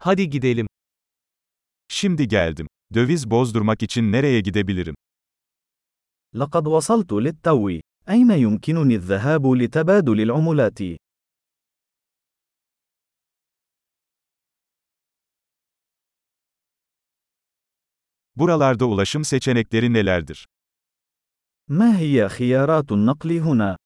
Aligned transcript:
Hadi 0.00 0.30
gidelim. 0.30 0.66
Şimdi 1.88 2.28
geldim. 2.28 2.66
Döviz 2.94 3.30
bozdurmak 3.30 3.82
için 3.82 4.12
nereye 4.12 4.40
gidebilirim? 4.40 4.94
لقد 6.34 6.66
وصلت 6.66 7.12
للتو. 7.12 7.68
أين 8.08 8.30
يمكنني 8.30 8.94
الذهاب 8.94 9.46
لتبادل 9.46 10.20
العملات؟ 10.20 10.78
Buralarda 18.36 18.86
ulaşım 18.86 19.24
seçenekleri 19.24 19.92
nelerdir? 19.92 20.46
ما 21.70 21.98
هي 21.98 22.28
خيارات 22.28 22.92
النقل 22.92 23.38
هنا؟ 23.38 23.76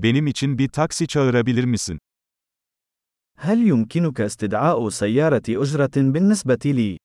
Benim 0.00 0.26
için 0.26 0.58
bir 0.58 0.68
taksi 0.68 1.06
çağırabilir 1.06 1.64
misin? 1.64 1.98
هل 3.38 3.58
يمكنك 3.72 4.20
استدعاء 4.20 4.88
سيارة 4.88 5.42
أجرة 5.48 5.96
بالنسبة 5.96 6.64
لي؟ 6.64 6.98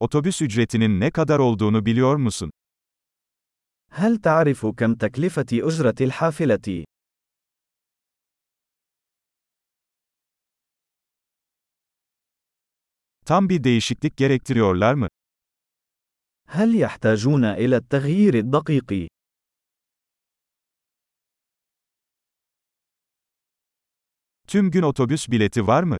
Otobüs 0.00 0.42
ücretinin 0.42 1.00
ne 1.00 1.10
kadar 1.10 1.38
olduğunu 1.38 1.86
biliyor 1.86 2.16
musun? 2.16 2.50
هل 3.90 4.16
تعرف 4.16 4.66
كم 4.66 4.94
تكلفة 4.94 5.46
أجرة 5.52 5.94
الحافلة؟ 6.00 6.84
Tam 13.26 13.48
bir 13.48 13.64
değişiklik 13.64 14.16
gerektiriyorlar 14.16 14.94
mı? 14.94 15.08
هل 16.49 16.79
يحتاجون 16.79 17.45
إلى 17.45 17.75
التغيير 17.75 18.33
الدقيق؟ 18.37 19.07
Tüm 24.47 24.71
gün 24.71 24.81
otobüs 24.81 25.29
bileti 25.31 25.67
var 25.67 25.83
mı? 25.83 25.97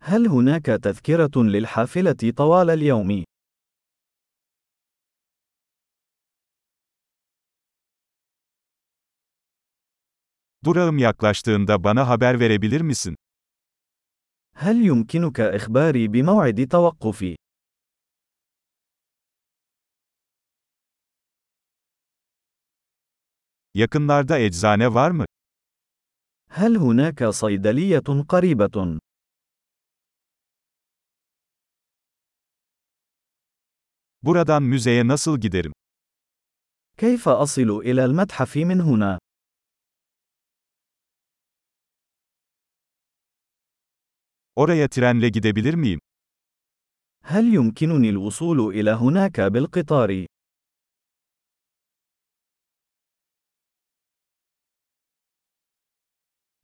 هل 0.00 0.26
هناك 0.28 0.66
تذكرة 0.66 1.30
للحافلة 1.36 2.32
طوال 2.36 2.70
اليوم؟ 2.70 3.24
Durağım 10.64 10.98
yaklaştığında 10.98 11.84
bana 11.84 12.08
haber 12.08 12.40
verebilir 12.40 12.80
misin? 12.80 13.16
هل 14.54 14.76
يمكنك 14.86 15.40
إخباري 15.40 16.08
بموعد 16.08 16.66
توقفي؟ 16.70 17.39
Yakınlarda 23.73 24.39
eczane 24.39 24.93
var 24.93 25.11
mı? 25.11 25.25
هل 26.49 26.77
هناك 26.77 27.23
صيدلية 27.23 28.25
قريبة؟ 28.29 28.99
Buradan 34.23 34.63
müzeye 34.63 35.07
nasıl 35.07 35.39
giderim? 35.39 35.73
كيف 36.97 37.27
أصل 37.29 37.69
إلى 37.81 38.05
المتحف 38.05 38.57
من 38.57 38.81
هنا؟ 38.81 39.19
Oraya 44.55 44.89
trenle 44.89 45.29
gidebilir 45.29 45.73
miyim? 45.73 45.99
هل 47.23 47.53
يمكنني 47.53 48.09
الوصول 48.09 48.59
إلى 48.59 48.91
هناك 48.91 49.41
بالقطار؟ 49.41 50.25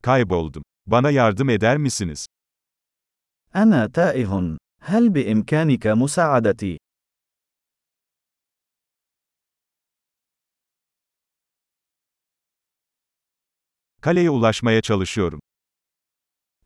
Kayboldum. 0.06 0.62
Bana 0.86 1.10
yardım 1.10 1.48
eder 1.48 1.76
misiniz? 1.76 2.26
أنا 3.56 3.86
تائه. 3.86 4.56
هل 4.80 5.08
بإمكانك 5.08 5.86
مساعدتي؟ 5.86 6.78
Kaleye 14.00 14.30
ulaşmaya 14.30 14.80
çalışıyorum. 14.82 15.40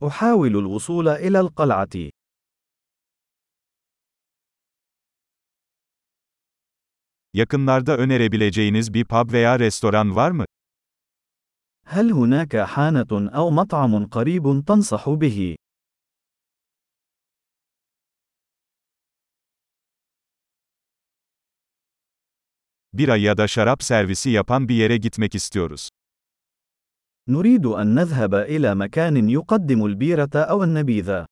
أحاول 0.03 0.57
الوصول 0.57 1.09
إلى 1.09 1.41
القلعة. 1.41 2.11
Yakınlarda 7.33 7.97
önerebileceğiniz 7.97 8.95
bir 8.95 9.05
pub 9.05 9.33
veya 9.33 9.59
restoran 9.59 10.17
var 10.17 10.31
mı? 10.31 10.45
هل 11.92 12.12
هناك 12.12 12.58
حانة 12.58 13.30
أو 13.36 13.50
مطعم 13.50 14.06
قريب 14.06 14.64
تنصح 14.68 15.10
به؟ 15.10 15.56
Bira 22.94 23.18
ya 23.18 23.38
da 23.38 23.48
şarap 23.48 23.84
servisi 23.84 24.30
yapan 24.30 24.70
bir 24.70 24.76
yere 24.76 24.98
gitmek 24.98 25.36
istiyoruz. 25.36 25.90
نريد 27.28 27.66
أن 27.66 27.96
نذهب 27.96 28.34
إلى 28.36 28.76
مكان 28.76 29.30
يقدم 29.30 29.86
البيرة 29.86 30.36
أو 30.36 30.64
النبيذ. 30.64 31.26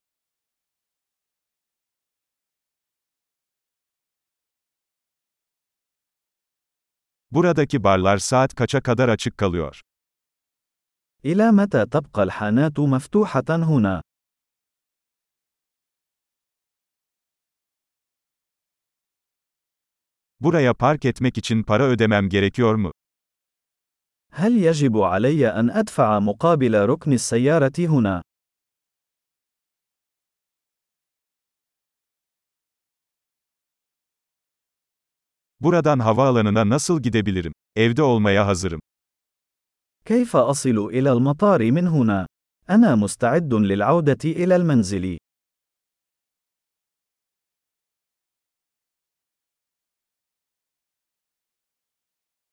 Buradaki 7.31 7.83
barlar 7.83 8.17
saat 8.17 8.55
kaça 8.55 8.81
kadar 8.81 9.09
açık 9.09 9.37
kalıyor? 9.37 9.81
إلى 11.24 11.52
متى 11.52 11.86
تبقى 11.86 12.22
الحانات 12.22 12.80
مفتوحة 12.80 13.44
هنا؟ 13.50 14.02
Buraya 20.40 20.74
park 20.74 21.04
etmek 21.04 21.38
için 21.38 21.62
para 21.62 21.82
ödemem 21.84 22.28
gerekiyor 22.28 22.74
mu? 22.74 22.92
هل 24.30 24.52
يجب 24.52 24.96
علي 24.98 25.48
أن 25.48 25.70
أدفع 25.70 26.18
مقابل 26.18 26.74
ركن 26.88 27.12
السيارة 27.12 27.72
هنا؟ 27.78 28.22
Buradan 35.60 35.98
havaalanına 35.98 36.68
nasıl 36.68 37.02
gidebilirim? 37.02 37.52
Evde 37.76 38.02
olmaya 38.02 38.46
hazırım. 38.46 38.80
كيف 40.09 40.35
أصل 40.35 40.77
إلى 40.77 41.11
المطار 41.11 41.71
من 41.71 41.87
هنا؟ 41.87 42.25
أنا 42.69 42.95
مستعد 42.95 43.53
للعودة 43.53 44.17
إلى 44.25 44.55
المنزل. 44.55 45.17